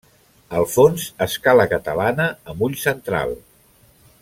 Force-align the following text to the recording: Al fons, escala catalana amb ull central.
Al 0.59 0.63
fons, 0.75 1.03
escala 1.25 1.67
catalana 1.75 2.27
amb 2.55 2.65
ull 2.69 2.81
central. 2.87 3.39